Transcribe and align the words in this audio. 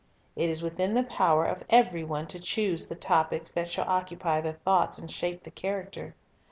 It 0.35 0.49
is 0.49 0.63
within 0.63 0.95
the 0.95 1.03
power 1.03 1.45
of 1.45 1.63
every 1.69 2.03
one 2.03 2.25
to 2.29 2.39
choose 2.39 2.87
the 2.87 2.95
topics 2.95 3.51
that 3.51 3.69
shall 3.69 3.87
occupy 3.87 4.41
the 4.41 4.53
thoughts 4.53 4.97
and 4.97 5.11
shape 5.11 5.43
the 5.43 5.51
character. 5.51 6.15